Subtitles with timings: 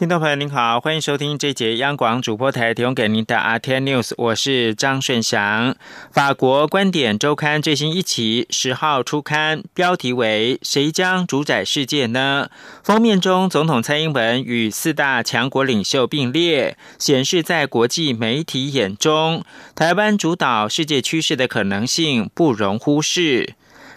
[0.00, 5.76] 听众朋友您好，欢迎收听这节央广主播台提供给您的 RT News，我是张顺祥。
[6.10, 12.48] 法国观点周刊最新一期十号出刊，标题为“谁将主宰世界呢？”
[12.82, 23.52] 封面中，总统蔡英文与四大强国领袖并列，显示在国际媒体眼中，台湾主导世界趋势的可能性不容忽视。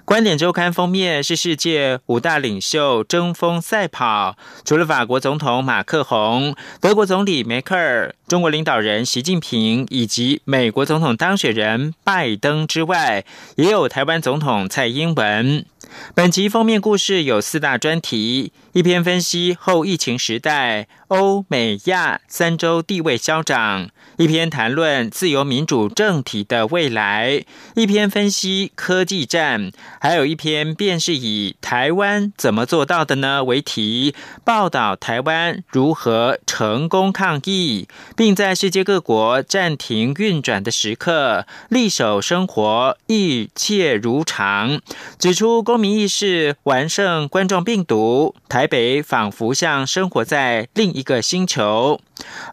[0.06, 4.36] 观点周刊封面是世界五大领袖争锋赛跑，
[4.66, 13.24] 除了法国总统马克宏、德国总理梅克尔、中国领导人习近平以及美国总统当选人拜登之外，
[13.56, 15.66] 也有台湾总统蔡英文。
[16.16, 27.44] 本集封面故事有四大专题：一篇分析后疫情时代欧美亚三洲地位消长；一篇谈论自由民主政体的未来；
[27.76, 29.70] 一篇分析科技战；
[30.02, 44.82] 还有一篇便是以“台湾怎么做到的呢”为题，报道台湾如何成功抗疫，并在世界各国暂停运转的时刻，力守生活，一切如常，
[45.20, 45.83] 指出公。
[45.84, 52.00] 民意是完胜冠状病毒，台北仿佛像生活在另一个星球。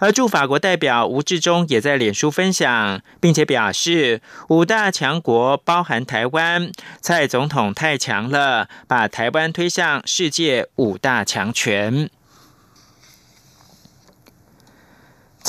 [0.01, 12.11] 而驻法国代表吴志忠也在脸书分享，并且表示五大强国包含台湾，蔡总统太强了，把台湾推向世界五大强权。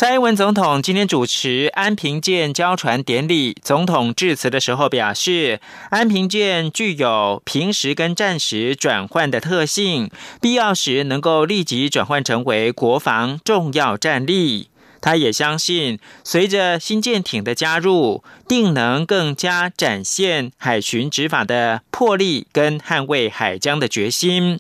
[0.02, 10.10] 蔡英文总统今天主持安平舰交船典礼，总统致辞的时候表示，安平舰具有平时跟战时转换的特性，
[10.42, 14.70] 必要时能够立即转换成为国防重要战力。
[15.02, 24.60] 他也相信，随着新舰艇的加入，定能更加展现海巡执法的魄力跟捍卫海疆的决心。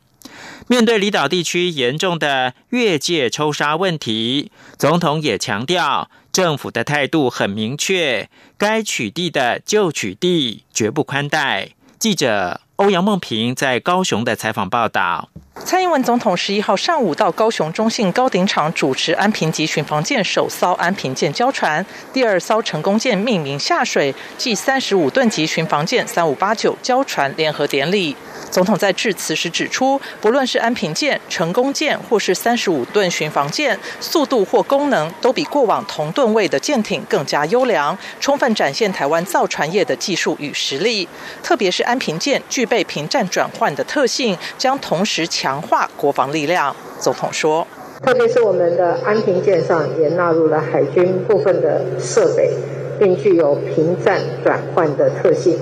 [0.71, 11.71] 面对离岛地区严重的越界抽沙问题，总统也强调，政府的态度很明确，该取缔的就取缔，绝不宽待。
[11.99, 15.27] 记者欧阳梦平在高雄的采访报道。
[15.65, 28.15] 蔡英文总统十一号上午到高雄中信高鼎厂主持安平级巡防舰首艘安平舰交船，第二艘成功舰命名下水，即三十五吨级巡防舰三五八九交船联合典礼。
[28.51, 41.07] 总统在致辞时指出，不论是安平舰、成功舰，或是三十五吨巡防舰，速度或功能都比过往同吨位的舰艇更加优良，充分展现台湾造船业的技术与实力。
[41.41, 46.75] 特别是安平舰具备平战转换的特性，将同时强化国防力量。
[46.99, 47.65] 总统说，
[48.05, 52.51] 特别是我们的安平舰上也纳入了海军部分的设备，
[52.99, 55.57] 并具有平战转换的特性。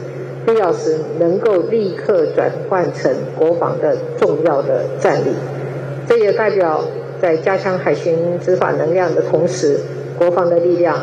[0.50, 5.30] 必要时能够立刻转换成国防的重要的战力，
[6.08, 6.84] 这也代表
[7.22, 9.78] 在加强海巡执法能量的同时，
[10.18, 11.00] 国防的力量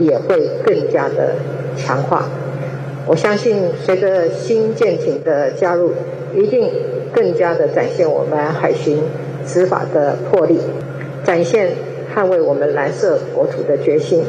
[0.00, 1.36] 也会更加的
[1.76, 2.28] 强化。
[3.06, 5.92] 我相信，随着新舰艇的加入，
[6.34, 6.68] 一定
[7.14, 8.98] 更加的展现我们海巡
[9.46, 10.58] 执法的魄力，
[11.22, 11.70] 展现
[12.12, 14.24] 捍卫我们蓝色国土的决心。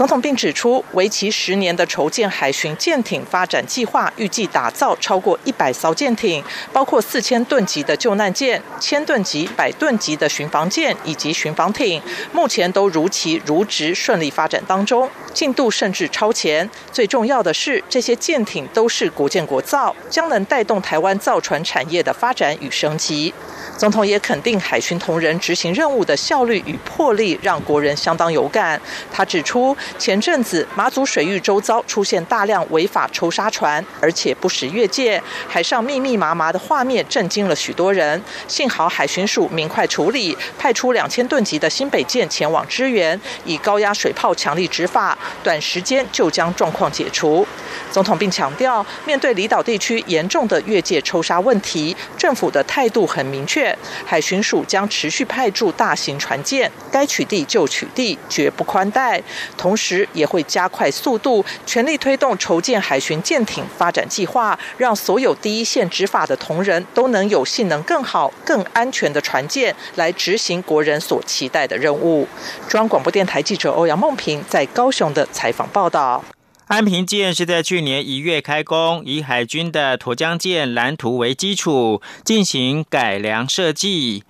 [0.00, 12.00] 总统并指出，为期十年的筹建海巡舰艇发展计划，预计打造超过一百艘舰艇，包括四千吨级的救难舰、千吨级、百吨级的巡防舰以及巡防艇，
[12.32, 16.70] 目前都如期如职顺利发展当中，进度甚至超前。
[16.90, 23.34] 最重要的是，这些舰艇都是国建国造，将能带动台湾造船产业的发展与升级。
[23.76, 28.80] 总统也肯定海巡同仁执行任务的效率与魄力，让国人相当有感。
[29.12, 38.20] 他指出，前阵子马祖水域周遭出现大量违法抽沙船，而且不时越界，海上密密麻麻的画面震惊了许多人。
[38.48, 47.46] 幸好海巡署明快处理，派出两千吨级的新北舰前往支援，以高压水炮强力执法，短时间就将状况解除。
[47.90, 53.76] 总统并强调，面对离岛地区严重的越界抽沙问题，政府的态度很明确。
[54.04, 59.22] 海巡署将持续派驻大型船舰，该取缔就取缔，绝不宽待。
[59.56, 72.28] 同时，也会加快速度，全力推动筹建海巡舰艇发展计划，让所有第一线执法的同仁都能有性能更好、更安全的船舰来执行国人所期待的任务。
[72.68, 76.22] 中央广播电台记者欧阳梦平在高雄的采访报道。
[76.66, 84.22] 安平舰是在去年一月开工，以海军的沱江舰蓝图为基础进行改良设计。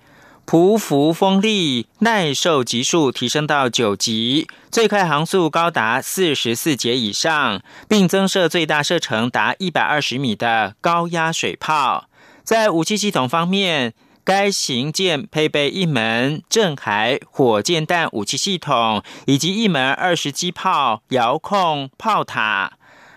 [0.45, 12.09] 匍匐风力耐受级数提升到九级，最快航速高达四十四节以上，并增设最大射程达一百二十米的高压水炮。
[12.43, 13.93] 在武器系统方面，
[14.25, 22.73] 该型舰配备一门镇海火箭弹武器系统，以及一门二十机炮遥控炮塔。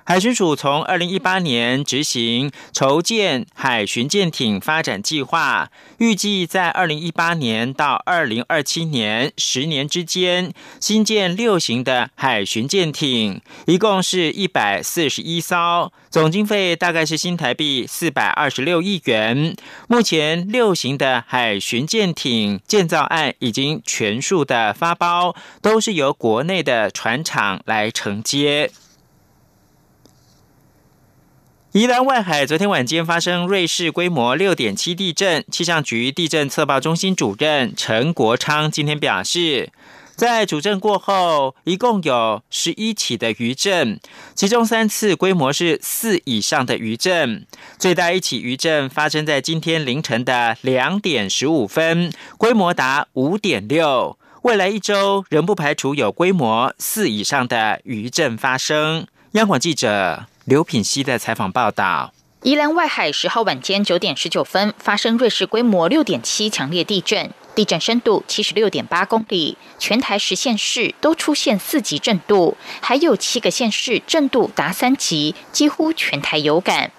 [0.07, 19.57] 海巡署从二零一八年执行筹建海巡舰艇发展计划，预计在二零一八年到二零二七年十年之间新建六型的海巡舰艇，一共是一百四十一艘，总经费大概是新台币四百二十六亿元。
[19.89, 28.71] 目前六型的海巡舰艇建造案已经全数的发包，都是由国内的船厂来承接。
[31.75, 39.73] 宜兰外海昨天晚间发生瑞士规模六点七地震，气象局地震测报中心主任陈国昌今天表示，
[40.15, 43.99] 在主震过后，一共有十一起的余震，
[44.37, 47.45] 其中三次规模是四以上的余震，
[47.77, 59.09] 最大一起余震发生在今天凌晨的两点十五分，规模达五点六，未来一周仍不排除有规模四以上的余震发生。
[59.33, 60.27] 央广记者。
[60.47, 62.13] 刘品熙的采访报道：
[62.43, 76.93] 宜兰外海十号晚间九点十九分发生瑞士规模六点七强烈地震，地震深度七十六点八公里，全台十县市都出现四级震度，还有七个县市震度达三级，几乎全台有感。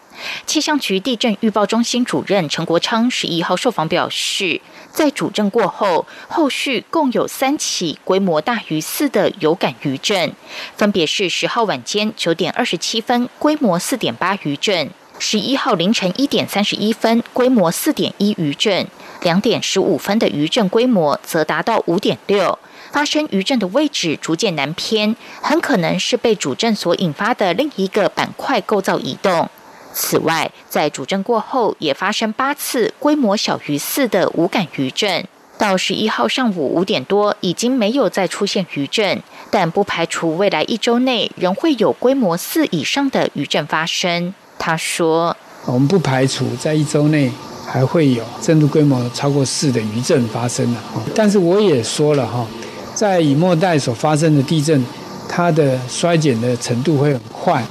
[0.46, 10.34] 气象局地震预报中心主任陈国昌十一号受访表示，在主震过后，后续共有三起规模大于四的有感余震，
[10.78, 14.90] 分别是十号晚间九点二十七分规模四点八余震，
[15.20, 18.88] 十一号凌晨一点三十一分规模四点一余震，
[19.22, 22.58] 两点十五分的余震规模则达到五点六。
[22.92, 29.50] 发生余震的位置逐渐南偏，很可能是被主震所引发的另一个板块构造移动。
[29.98, 35.26] 此外，在主震过后，也发生八次规模小于四的无感余震。
[35.58, 44.34] 到十一号上午五点多，已经没有再出现余震，但不排除未来一周内仍会有规模四以上的余震发生。
[44.60, 47.32] 他说：“我们不排除在一周内
[47.66, 50.80] 还会有震度规模超过四的余震发生的。
[51.16, 52.46] 但是我也说了哈，
[52.94, 54.86] 在以末代所发生的地震，
[55.30, 57.66] 它的衰减的程度会很快。”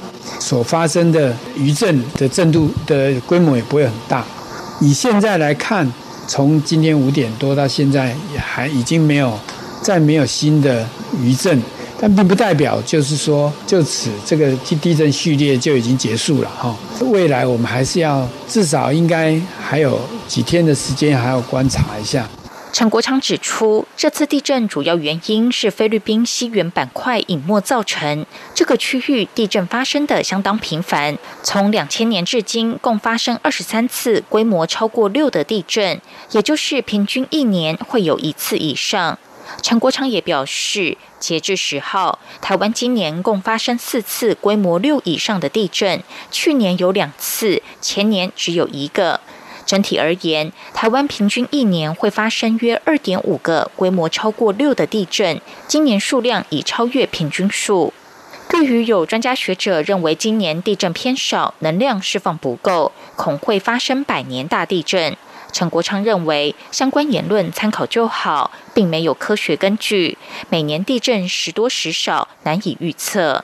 [0.45, 4.23] 所发生的余震的震度的规模也不会很大。
[4.79, 5.91] 以现在来看，
[6.27, 9.39] 从今天五点多到现在，也还已经没有
[9.81, 10.87] 再没有新的
[11.19, 11.59] 余震，
[11.99, 16.77] 但并不代表就是说就此这个地地震序列就已经结束了哈。
[17.09, 22.29] 未来我们还是要至少应该还有几天的时间，还要观察一下。
[22.75, 28.25] 陈国昌指出，这次地震主要原因是菲律宾西缘板块隐没造成。
[28.53, 36.01] 这个区域地震发生的相当频繁，从两千年至今共发生二十三次规模超过六的地震，
[36.31, 39.17] 也就是平均一年会有一次以上。
[39.61, 49.21] 陈国昌也表示，截至十号，台湾今年共发生四次规模六以上的地震，去年有两次，前年只有一个。
[49.75, 57.91] 整体而言，台湾平均一年会发生约二点五个规模超过六的地震，今年数量已超越平均数。
[58.47, 65.17] 对于有专家学者认为今年地震偏少，能量释放不够，恐会发生百年大地震，
[65.51, 70.17] 陈国昌认为相关言论参考就好，并没有科学根据。
[70.49, 73.43] 每年地震时多时少，难以预测。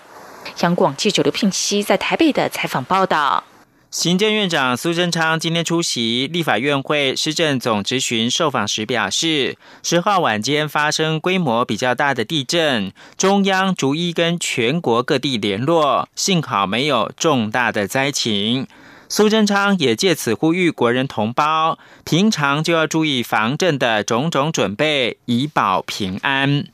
[0.62, 3.44] 央广记者刘聘熙在台北的采访报道。
[3.92, 18.66] 行政院长苏贞昌今天出席立法院会施政总执询受访时表示，十号晚间发生规模比较大的地震，中央逐一跟全国各地联络，幸好没有重大的灾情。
[19.10, 26.68] 苏贞昌也借此呼吁国人同胞，平常就要注意防震的种种准备，以保平安。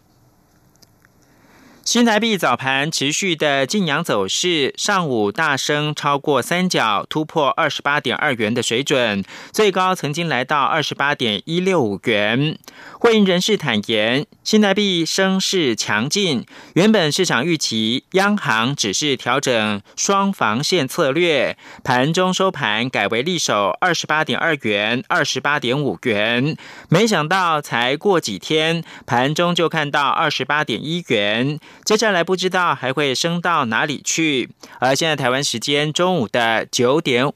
[1.88, 12.60] 新台币早盘持续的晋阳走势，上午大升超过三角，突破二十八点二元的水准，最高曾经来到二十八点一六五元。
[13.00, 26.58] 会银人士坦言，新台币升势强劲，原本市场预期央行只是调整双防线策略，盘中收盘改为立守二十八点二元、二十八点五元，
[26.90, 34.50] 没想到才过几天，盘中就看到二十八点一元，接下来不知道还会升到哪里去。
[34.80, 37.32] 而现在台湾时间中午的九点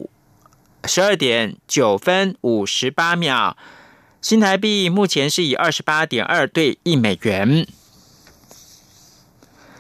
[0.86, 3.56] 十二点九分五十八秒。
[4.22, 7.66] 新台币目前是以二十八点二对一美元。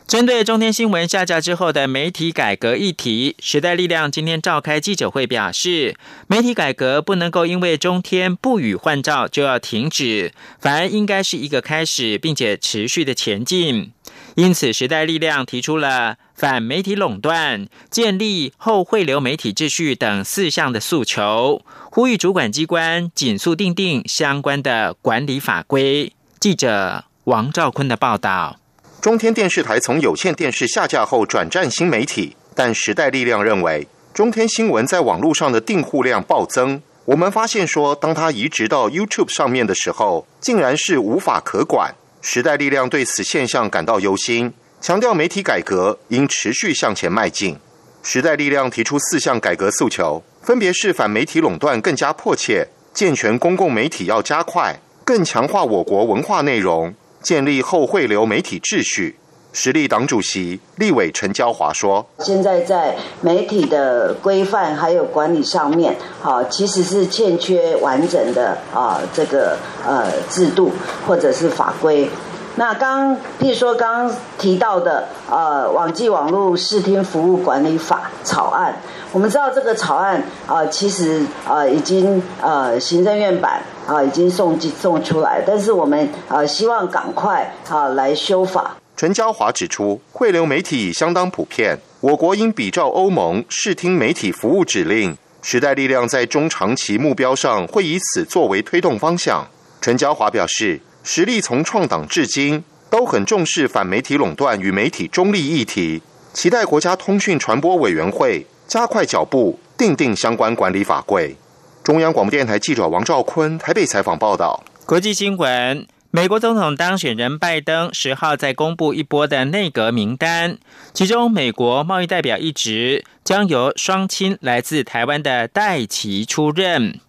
[0.07, 5.95] 针对中天新闻下架之后的媒体改革议题，时代力量今天召开记者会表示，
[6.27, 13.93] 媒体改革不能够因为中天不予换照就要停止，反而应该是一个开始，并且持续的前进。
[14.35, 26.13] 因此，时代力量提出了反媒体垄断、建立后汇流媒体秩序等四项的诉求，呼吁主管机关紧速订定相关的管理法规。
[26.39, 28.57] 记者王兆坤的报道。
[29.01, 36.81] 中天电视台从有线电视下架后转战新媒体，但时代力量认为中天新闻在网络上的订户量暴增。
[37.05, 41.95] 我们发现说，当它移植到 YouTube 上面的时候，竟然是无法可管。
[42.21, 47.57] 时代力量对此现象感到忧心，强调媒体改革应持续向前迈进。
[48.03, 56.93] 时代力量提出四项改革诉求，分别是反媒体垄断更加迫切，健全公共媒体要加快，更强化我国文化内容。
[57.23, 59.17] 建立后汇流媒体秩序，
[59.53, 70.71] 实力党主席立委陈娇华说：“现在在媒体的规范还有管理上面，啊，其实是欠缺完整的啊这个呃制度
[71.05, 72.09] 或者是法规。
[72.55, 78.75] 那刚譬如说刚提到的呃网际网络视听服务管理法草案。”
[79.13, 88.77] 我们知道这个草案啊，其实啊已经呃行政院版啊已经送进送出来，但是我们啊希望赶快啊来修法。
[88.95, 99.47] 陈嘉华指出，汇流媒体已相当普遍，我国应比照欧盟视听媒体服务指令，时代力量在中长期目标上会以此作为推动方向。
[99.81, 106.01] 陈嘉华表示，实力从创党至今都很重视反媒体垄断与媒体中立议题，
[106.33, 108.45] 期待国家通讯传播委员会。
[108.67, 111.35] 加快脚步，订定相关管理法规。
[111.83, 114.63] 中央广播电台记者王兆坤台北采访报道。
[114.85, 120.57] 国际新闻：美国总统当选人拜登十号在公布一波的内阁名单，
[120.93, 126.99] 其中美国贸易代表一职将由双亲来自台湾的戴奇出任。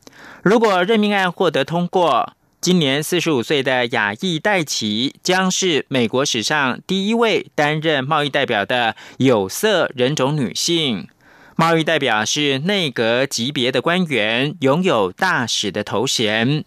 [0.44, 11.08] 如果任命案获得通过，今年四十五岁的亚裔戴奇将是美国史上第一位担任贸易代表的有色人种女性。
[11.56, 16.64] 贸易代表是内阁级别的官员，拥有大使的头衔。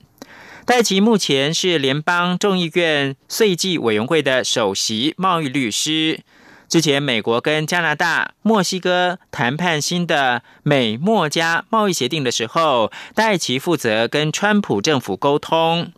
[0.66, 6.22] 戴奇目前是联邦众议院税计委员会的首席贸易律师。
[6.68, 15.94] 之前美国跟加拿大、墨西哥谈判新的美墨加贸易协定的时候，戴奇负责跟川普政府沟通。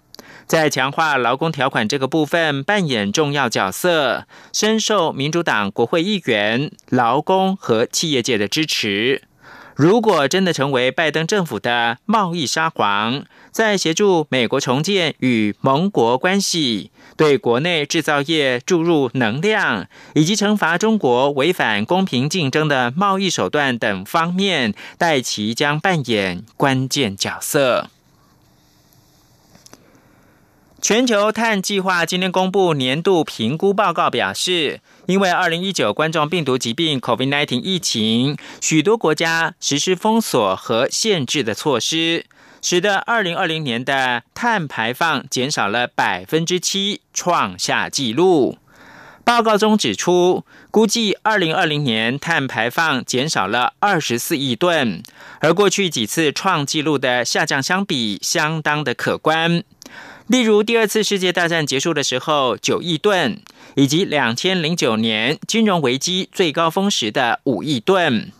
[0.45, 9.23] 在强化劳工条款这个部分扮演重要角色，深受民主党国会议员、劳工和企业界的支持。
[9.75, 13.25] 如果真的成为拜登政府的贸易沙皇，
[13.57, 27.89] 在协助美国重建与盟国关系、对国内制造业注入能量，以及惩罚中国违反公平竞争的贸易手段等方面，戴奇将扮演关键角色。
[30.79, 42.27] 全球碳计划今天公布年度评估报告，表示，因为二零一九冠状病毒疾病 （COVID-19） 疫情，许多国家实施封锁和限制的措施，
[42.61, 48.57] 使得二零二零年的碳排放减少了百分之七，创下纪录。
[49.23, 55.03] 报告中指出，估计二零二零年碳排放减少了二十四亿吨，
[55.41, 59.63] 而过去几次创纪录的下降相比，相当的可观。
[60.27, 63.41] 例如，第二次世界大战结束的时候九亿吨，
[63.75, 68.31] 以及两千零九年金融危机最高峰时的五亿吨。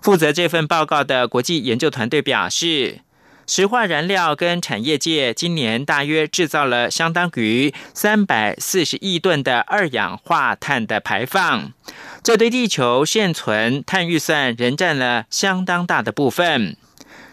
[0.00, 3.00] 负责这份报告的国际研究团队表示，
[3.48, 11.72] 石化燃料跟产业界今年大约制造了相当于三百四十亿吨的二氧化碳的排放，
[12.22, 16.76] 这对地球现存碳预算仍占了相当大的部分。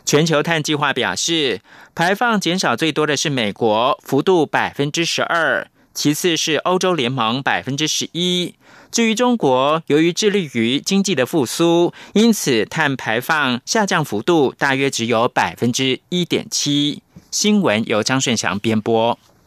[0.06, 1.60] 全球碳计划表示，
[1.94, 8.54] 排放减少最多的是美国，幅度百分之十二，其次是欧洲联盟百分之十一。
[8.92, 17.02] 至于中国，由于致力于经济的复苏，因此碳排放下降幅度大约只有百分之一点七。
[17.32, 19.18] 新闻由张顺祥编播。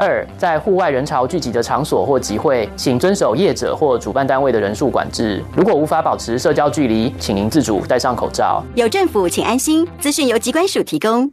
[0.00, 5.44] 二，在户外人潮聚集的场所或集会，请遵守业者或主办单位的人数管制。
[5.54, 8.64] 如果无法保持社交距离，请您自主戴上口罩。
[8.74, 9.86] 有政府，请安心。
[9.98, 11.30] 资讯由机关署提供。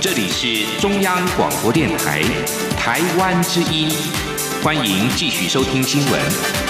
[0.00, 2.22] 这里是中央广播电台
[2.76, 3.88] 台湾之音，
[4.64, 6.65] 欢迎继续收听新闻。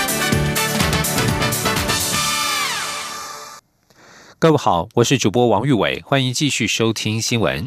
[4.46, 7.66] 各位好，我是主播王玉伟，欢迎继续收听新闻。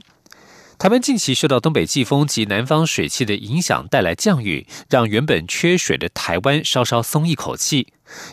[0.77, 7.87] 台湾近期受到东北季风及南方水汽的影响，带来降雨，让原本缺水的台湾稍稍松一口气。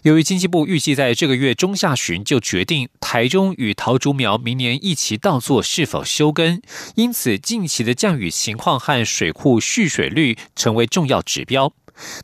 [0.04, 6.62] 由于经济部预计在这个月中下旬就决定台中与桃竹苗明年一起稻作是否休耕，
[6.94, 11.72] 因此近期的降雨情况和水库蓄水率成为重要指标。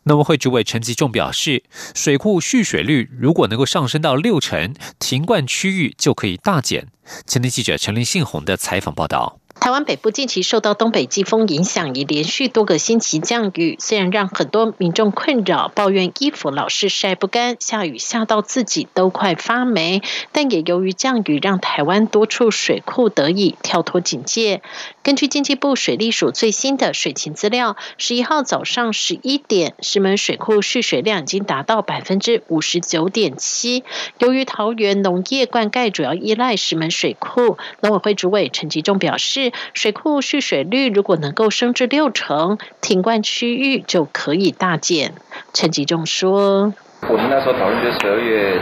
[0.05, 1.65] 农委会主委陈吉仲表示，
[1.95, 6.89] 水库蓄水率如果能够上升到六成，停灌区域就可以大减。
[7.27, 9.42] 前天记者陈林信宏的采访报道。
[9.63, 20.03] 台湾北部近期受到东北季风影响，已连续多个星期降雨，虽然让很多民众困扰，抱怨衣服老是晒不干，下雨下到自己都快发霉，
[20.33, 24.63] 但也由于降雨，让台湾多处水库得以跳脱警戒。
[25.05, 33.85] 根据经济部水利署最新的水情资料，十一号早上十一点，石门水库蓄水量已经达到百分之五十九点七。
[34.19, 39.52] 由于桃园农业灌溉主要依赖石门水库，农委会主委陈吉仲表示。
[39.75, 45.13] 水库蓄水率如果能够升至六成，停灌区域就可以大减。
[45.53, 46.73] 陈吉仲说
[47.09, 48.59] ：“我们那时候讨论就十二月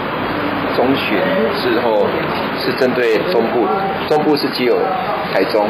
[0.77, 1.19] 中旬
[1.63, 2.07] 之后
[2.63, 3.67] 是针对中部，
[4.09, 4.79] 中部是只有
[5.33, 5.67] 台中、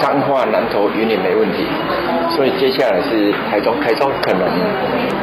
[0.00, 1.64] 彰化、南投、云林没问题，
[2.36, 4.48] 所以接下来是台中，台中可能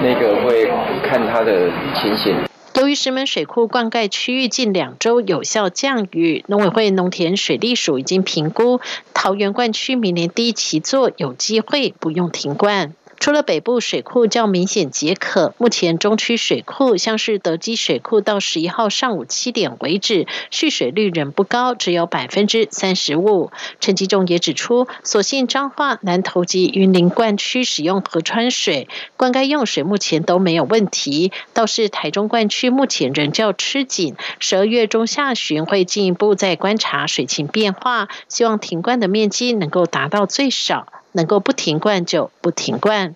[0.04, 0.70] 那个会
[1.04, 2.36] 看它的情形。”
[2.74, 8.80] 由于石门水库灌溉区域近两周有效降雨，农委会农田水利署已经评估
[9.14, 12.94] 桃园灌区明年第一期作有机会不用停灌。
[13.22, 23.52] 除了北部水库较明显解渴，目前中区水库像是德基水库到十一号上午七点为止，蓄水率仍不高，只有百分之三十五。
[23.80, 31.32] 陈吉仲也指出，所幸彰化南投及云林灌区使用河川水，灌溉用水目前都没有问题。
[31.54, 40.88] 倒是台中灌区目前仍较吃紧，十二月中下旬会进一步再观察水情变化，希望停灌的面积能够达到最少。
[41.12, 43.16] 能够不停灌就不停灌。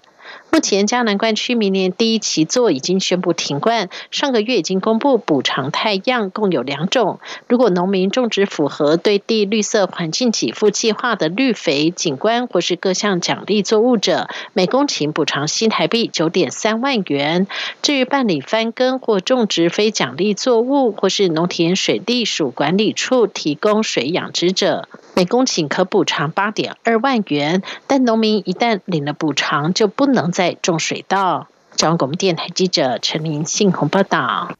[0.51, 7.19] 目前嘉南灌区明年第一期作已经宣布停灌，上个月已经公布补偿太阳，共有两种。
[7.47, 17.45] 如果农民种植符合对地绿色环境给付计划的绿肥、景观或是各项奖励作物者，每公顷补偿新台币九点三万元。
[17.83, 27.63] 至于办理翻耕或种植非奖励作物，或是农田水利署管理处提供水养殖者，每公顷可补偿八点二万元。
[27.87, 31.47] 但农民一旦领了补偿，就不能再种水稻。
[31.75, 34.55] 中央广播电台记者陈林信鸿报道。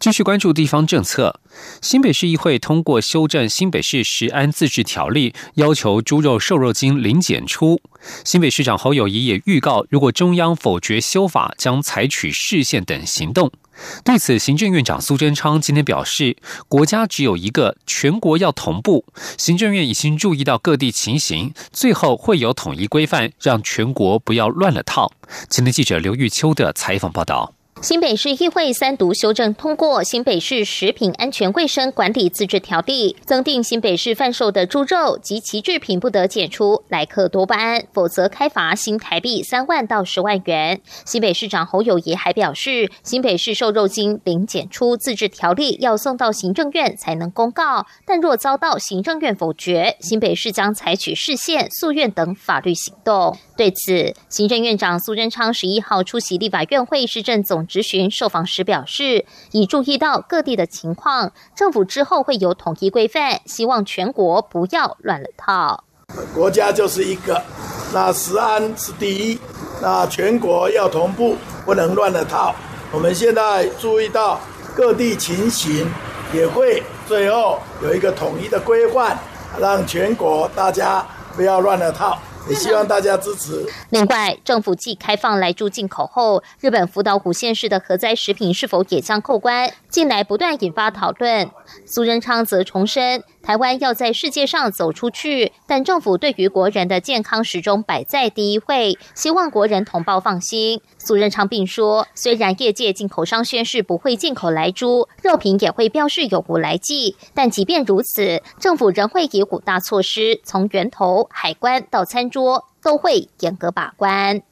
[0.00, 1.40] 继续关注地方政策，
[1.80, 7.80] 新北市议会通过修正新北市食安自治条例，要求猪肉瘦肉精零检出。
[8.22, 13.50] 新北市长侯友谊也预告，如果中央否决修法，将采取视线等行动。
[14.04, 16.36] 对此，行政院长苏贞昌今天表示，
[16.68, 19.04] 国家只有一个，全国要同步。
[19.36, 25.12] 行政院已经注意到各地情形，最后会有统一规范，让全国不要乱了套。
[25.48, 27.54] 今天记者刘玉秋的采访报道。
[27.82, 40.80] 新北市议会三读修正通过《新北市食品安全卫生管理自治条例》，增订新北市贩售的猪肉及其制品不得检出莱克多巴胺，否则开罚新台币三万到十万元。
[41.04, 53.36] 新北市长侯友谊还表示，新北市瘦肉精零检出自治条例要送到行政院才能公告，但若遭到行政院否决，新北市将采取市县诉愿等法律行动。
[53.56, 65.84] 对此，行政院长苏贞昌十一号出席立法院会市政总质询受访时表示，已注意到各地的情况，政府之后会有统一规范，希望全国不要乱了套。
[66.34, 67.42] 国家就是一个，
[67.92, 69.38] 那食安是第一，
[69.80, 72.54] 那全国要同步，不能乱了套。
[72.92, 74.38] 我们现在注意到
[74.76, 75.88] 各地情形，
[76.32, 79.18] 也会最后有一个统一的规范，
[79.58, 82.18] 让全国大家不要乱了套。
[82.48, 83.66] 也希望大家支持。
[83.90, 89.72] 另外，政府继开放来猪进口后，日本福岛古县市的核灾食品是否也将扣关？
[89.88, 91.50] 近来不断引发讨论。
[91.86, 100.80] 苏贞昌则重申，台湾要在世界上走出去，但政府对于国人的健康始终摆在第一位，希望国人同胞放心。
[100.98, 114.42] 苏仁昌并说，虽然业界进口商宣誓不会进口来猪肉品，也会标示有无来记，但即便如此，政府仍会以五大措施，从源头、海关到餐桌，都会严格把关。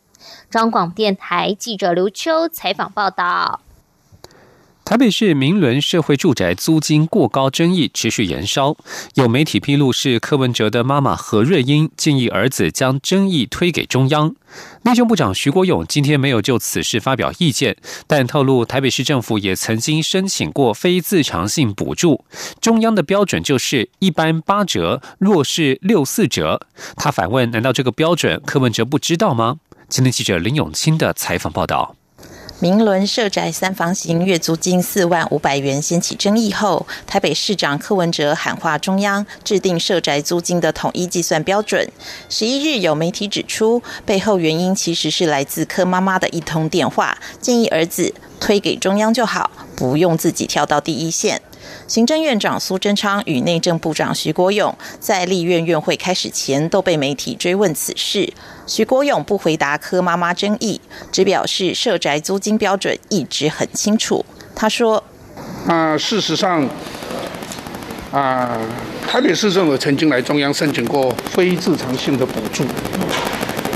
[0.50, 3.60] 中广电台记者刘秋采访报道。
[4.92, 8.76] 台北市明伦社会住宅租金过高争议持续延烧，
[9.14, 14.34] 有媒体披露是柯文哲的妈妈何瑞英建议儿子将争议推给中央。
[14.82, 17.74] 内政部长徐国勇今天没有就此事发表意见，
[18.06, 22.26] 但透露台北市政府也曾经申请过非自偿性补助，
[22.60, 26.66] 中央的标准就是一般八折，若是六四折。
[26.96, 29.56] 他反问：难道这个标准柯文哲不知道吗？
[29.88, 31.96] 今天记者林永清的采访报道。
[32.62, 41.90] 明伦社宅三房型月租金四万五百元掀起争议后，台北市长柯文哲喊话中央制定社宅租金的统一计算标准。
[42.28, 51.42] 十一日有媒体指出，背后原因其实是来自柯妈妈的一通电话，建议儿子推给中央就好，不用自己跳到第一线。
[51.86, 58.32] 行政院长苏贞昌与内政部长徐国勇在立院院会开始前都被媒体追问此事。
[58.66, 64.24] 徐国勇不回答柯妈妈争议，只表示社宅租金标准一直很清楚。
[64.54, 65.02] 他说
[65.66, 66.66] ：“啊，事实上，
[68.12, 68.58] 啊，
[69.06, 72.64] 台北市政府曾经来中央申请过非自偿性的补助，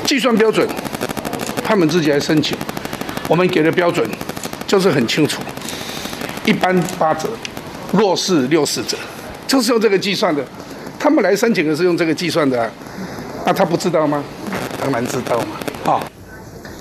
[0.06, 0.66] 计算标准
[1.64, 2.56] 他们自己来申请，
[3.28, 4.08] 我们给的标准
[4.66, 5.42] 就是很清楚，
[6.44, 7.28] 一般八折。”
[7.96, 8.96] 弱势六四者，
[9.46, 10.44] 就是用这个计算的。
[10.98, 12.70] 他们来申请的是用这个计算的，
[13.44, 14.22] 那他不知道吗？
[14.80, 15.46] 当然知道嘛。
[15.84, 16.04] 好，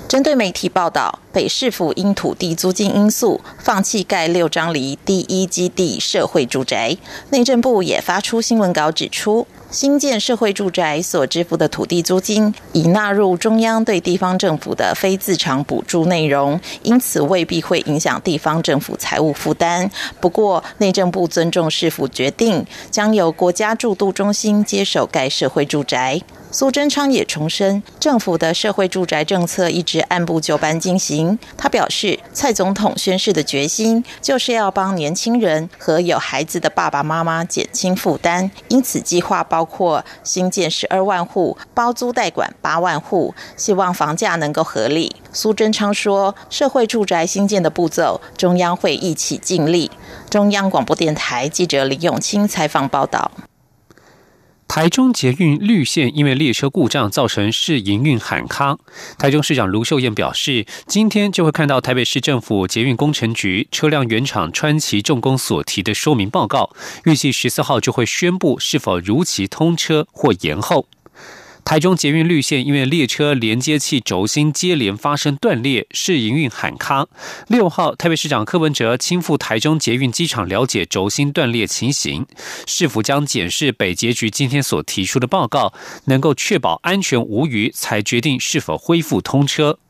[0.08, 6.96] 针对媒体报道，北市府因土地租金因素放弃盖六张犁第一基地社会住宅，
[7.30, 9.46] 内政部也发出新闻稿指出。
[9.70, 19.90] 新建社会住宅所支付的土地租金已纳入中央对地方政府的非自偿补助内容，因此未必会影响地方政府财务负担。
[20.20, 26.22] 不过，内政部尊重市府决定，将由国家住都中心接手该社会住宅。
[26.52, 31.38] 苏贞昌也重申，政府的社会住宅政策一直按部就班进行。
[31.56, 45.14] 他表示，蔡总统宣誓的决心就是要帮年轻人和有孩子的爸爸妈妈减轻负担，因此计划包括新建十二万户，包租代管八万户，希望房价能够合理。
[45.32, 49.90] 苏贞昌说，社会住宅新建的步骤，中央会一起尽力。
[50.30, 53.30] 中央广播电台记者李永清采访报道。
[54.68, 58.76] 台中捷运绿线因为列车故障造成试营运喊卡，
[59.16, 66.70] 台中市长卢秀燕表示，今天就会看到台北市政府捷运工程局车辆原厂川崎重工所提的说明报告，
[67.04, 70.86] 预计十四号就会宣布是否如期通车或延后。
[71.66, 77.08] 台中捷运绿线因为列车连接器轴心接连发生断裂，是营运喊卡。
[77.48, 82.24] 六号，台北市长柯文哲亲赴台中捷运机场了解轴心断裂情形，
[82.68, 85.74] 市府将检视北捷局今天所提出的报告，
[86.04, 89.80] 能够确保安全无虞，才决定是否恢复通车。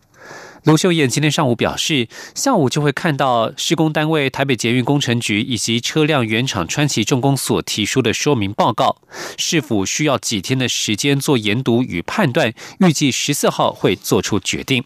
[0.67, 8.97] 卢秀燕今天上午表示，下午就会看到施工单位台北捷运工程局以及车辆原厂川崎重工所提出的说明报告，
[9.39, 14.83] 是否需要几天的时间做研读与判断，预计十四号会做出决定。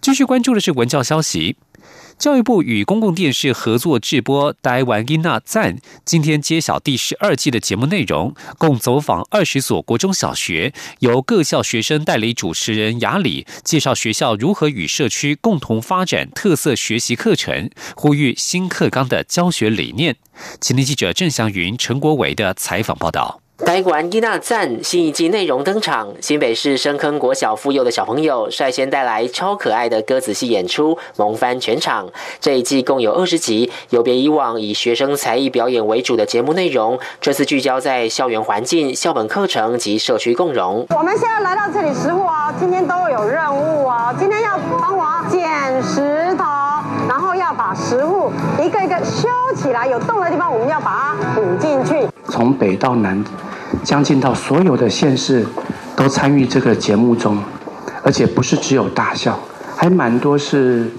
[0.00, 1.56] 继续关注的是文教消息。
[2.20, 20.16] 教育部与公共电视合作制播《台湾音娜赞》，今天揭晓第十二季的节目内容，共走访二十所国中小学，由各校学生代理主持人雅里介绍学校如何与社区共同发展特色学习课程，呼吁新课纲的教学理念。
[20.60, 23.40] 请听记者郑祥云、陈国伟的采访报道。
[23.64, 32.06] 台湾伊娜赞新一季内容登场，新北市深坑国小妇幼的小朋友率先带来超可爱的鸽子戏演出，萌翻全场。
[32.40, 40.86] 这一季共有二十集，有别以往以学生才艺表演为主的节目内容，这次聚焦在校园环境、校本课程及社区共融。
[40.90, 46.44] 我们现在来到这里食物哦，今天都有任务哦，今天要帮我捡石头，
[47.08, 52.08] 然后要把食物一个一个修起来，有洞的地方我们要把它补进去。
[52.28, 53.22] 从北到南。
[53.82, 55.44] 将近到所有的县市
[55.96, 57.38] 都参与这个节目中，
[58.02, 59.38] 而且不是只有大校，
[59.76, 60.90] 还蛮多是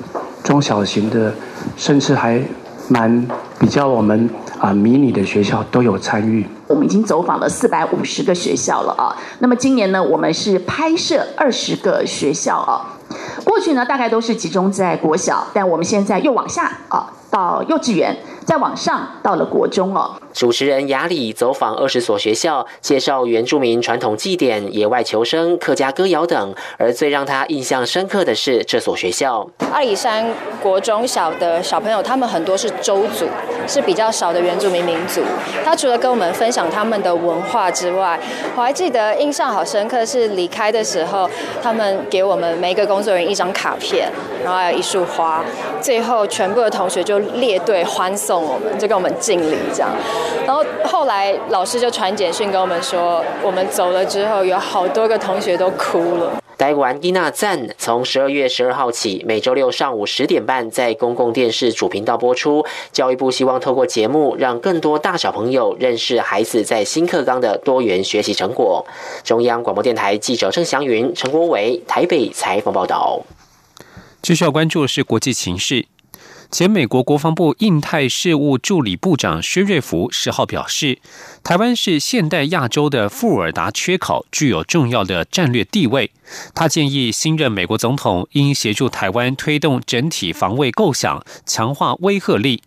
[0.43, 1.33] 中小型的，
[1.75, 2.41] 甚至还
[2.87, 3.27] 蛮
[3.59, 4.29] 比较我们
[4.59, 6.45] 啊迷你的学校都有参与。
[6.67, 12.97] 我们已经走访了四百五十个学校了啊，那么今年呢，我们是拍摄二十个学校啊。
[13.43, 20.15] 过去呢，大概都是集中在国小，但我们现在又往下啊，到幼稚园，再往上到了国中哦。
[20.33, 26.55] 主持人雅里走访二十所学校，介绍原住民传统祭典、野外求生、客家歌谣等。
[26.77, 30.25] 而最让他印象深刻的是这所学校——阿里山
[30.61, 33.27] 国中小的小朋友，他们很多是周族，
[33.67, 35.21] 是比较少的原住民民族。
[35.63, 38.19] 他除了跟我们分享他们的文化之外，
[38.55, 41.29] 我还记得印象好深刻是离开的时候，
[41.61, 44.09] 他们给我们每一个工作人员一张卡片，
[44.43, 45.43] 然后还有一束花，
[45.81, 49.91] 最后全部的同学就列队欢送我们，就跟我们敬礼这样。
[50.45, 56.41] 然后后来老师就传简讯跟我们说，我们走了之后，有好多个同学都哭了。
[56.57, 62.63] 台湾伊娜赞从十二月十二号起，每周六上午十点半在公共电视主频道播出。
[62.91, 68.85] 教育部希望透过节目，让更多大小朋友认识孩子在新课纲的多元学习成果。
[69.23, 73.21] 中央广播电台记者郑祥云、陈国伟台北采访报道。
[74.21, 75.87] 继续要关注的是国际情势。
[76.51, 80.99] 前美国国防部印太事务助理部长薛瑞福十号表示，
[81.45, 86.11] 台湾是现代亚洲的富尔达缺口，具有重要的战略地位。
[86.53, 92.61] 他建议新任美国总统应协助台湾推动整体防卫构想，强化威慑力。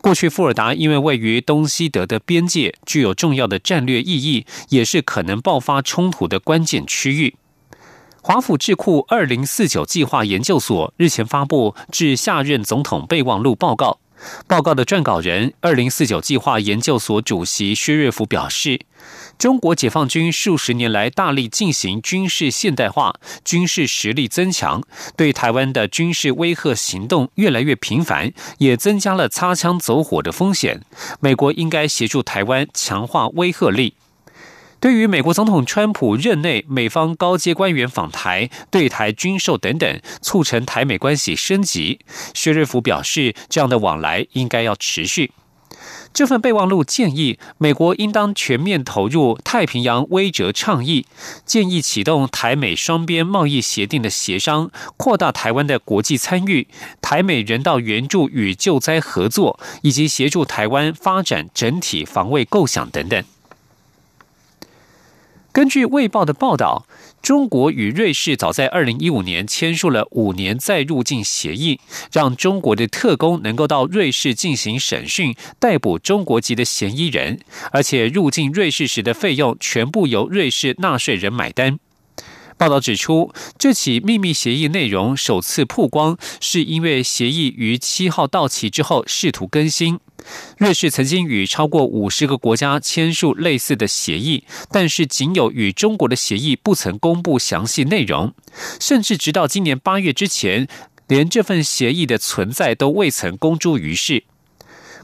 [0.00, 7.34] 过去，富尔达因为位于东西德的边界，具有重要的战略意义，也是可能爆发冲突的关键区域。
[8.28, 14.00] 华府智库二零四九计划研究所日前发布致下任总统备忘录报告。
[14.48, 18.80] 报告的撰稿人、二零四九计划研究所主席薛瑞福表示，
[19.38, 24.82] 中国解放军数十年来大力进行军事现代化，军事实力增强，
[25.16, 30.80] 对台湾的军事威吓行动越来越频繁，也增加了擦枪走火的风险。
[31.20, 33.94] 美国应该协助台湾强化威吓力。
[34.86, 41.98] 对于美国总统川普任内美方高阶官员访台、对台军售等等，促成台美关系升级，
[42.32, 45.32] 薛瑞福表示，这样的往来应该要持续。
[46.14, 51.04] 这份备忘录建议，美国应当全面投入太平洋威慑倡议，
[51.44, 56.68] 建议启动台美双边贸易协定的协商，扩大台湾的国际参与，
[57.02, 63.24] 台美人道援助与救灾合作，以及协助台湾发展整体防卫构想等等。
[65.56, 66.86] 根据《卫报》的报道，
[67.22, 71.80] 中国与瑞士早在二零一五年签署了五年再入境协议，
[72.12, 77.40] 让中国的特工能够到瑞士进行审讯，逮捕中国籍的嫌疑人，
[77.72, 81.78] 而且入境瑞士时的费用全部由瑞士纳税人买单。
[82.58, 90.00] 报道指出，这起秘密协议内容首次曝光，是因为协议于七号到期之后试图更新。
[90.58, 98.34] 瑞士曾经与超过五十个国家签署类似的协议，但是仅有与中国的协议不曾公布详细内容，
[98.80, 100.66] 甚至直到今年八月之前，
[101.06, 104.24] 连这份协议的存在都未曾公诸于世。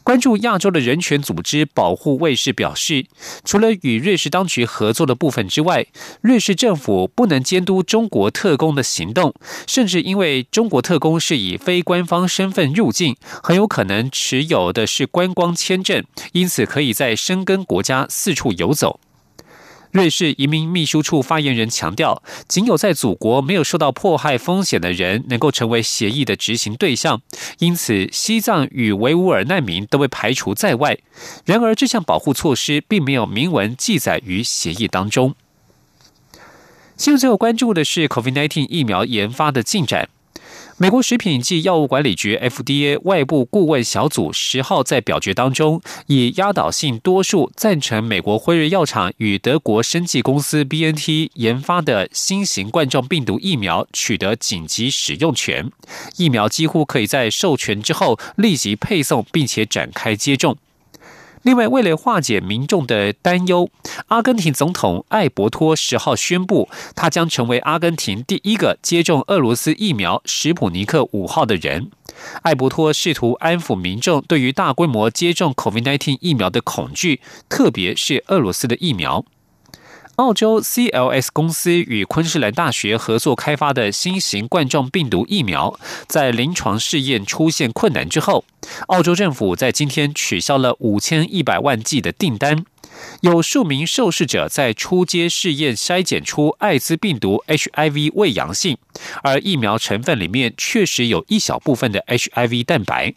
[0.05, 3.07] 关注亚洲的人权组织保护卫士表示，
[3.45, 5.87] 除了与瑞士当局合作的部分之外，
[6.21, 9.33] 瑞士政府不能监督中国特工的行动，
[9.67, 18.99] 甚至因为中国特工是以非官方身份入境，很有可能持有的是观光签证，因此可以在申根国家四处游走。
[19.93, 27.21] 瑞士移民秘书处发言人强调，仅有在祖国没有受到迫害风险的人能够成为协议的执行对象，
[27.59, 30.97] 因此西藏与维吾尔难民都被排除在外。
[31.45, 35.35] 然而，这项保护措施并没有明文记载于协议当中。
[36.97, 40.09] 新闻最后关注的是 COVID-19 疫苗研发的进展。
[40.79, 55.71] 美国食品及药物管理局 （FDA） 外部顾问小组十号在表决当中，以压倒性多数赞成美国辉瑞药厂与德国生技公司 BNT 研发的新型冠状病毒疫苗取得紧急使用权，
[56.17, 60.57] 疫苗几乎可以在授权之后立即配送，并且展开接种。
[61.43, 63.69] 另外，为了化解民众的担忧，
[64.07, 71.91] 阿根廷总统艾伯托十号宣布，他将成为阿根廷第一个接种俄罗斯疫苗“史普尼克五号”的人。
[72.43, 79.25] 艾伯托试图安抚民众对于大规模接种 COVID-19 疫苗的恐惧，特别是俄罗斯的疫苗。
[80.17, 88.45] 澳洲 CLS 公司与昆士兰大学合作开发的新型冠状病毒疫苗，在临床试验出现困难之后，
[88.89, 92.65] 澳洲政府在今天取消了五千一百万剂的订单。
[93.23, 98.77] 有数名受试者在初阶试验筛检出艾滋病毒 HIV 未阳性，
[99.23, 103.15] 而疫苗成分里面确实有一小部分的 HIV 蛋白。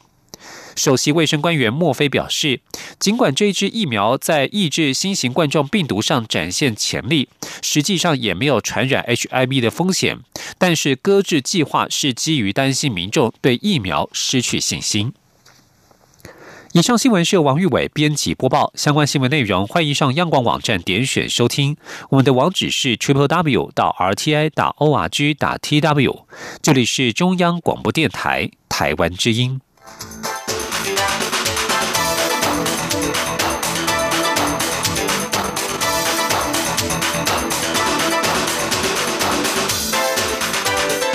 [0.75, 2.59] 首席卫生官员莫菲表示，
[2.99, 7.29] 尽管这支疫苗在抑制新型冠状病毒上展现潜力，
[7.61, 10.19] 实际上也没有传染 HIV 的风险。
[10.57, 15.13] 但是搁置计划是基于担心民众对疫苗失去信心。
[16.73, 21.77] 以上新闻是由王玉伟编辑播报，相关新闻内容欢迎上央广网站点选收听。
[22.09, 26.27] 我们的网址是 triple w 到 r t i 打 o r g 打 t w。
[26.61, 29.61] 这里是中央广播电台台湾之音。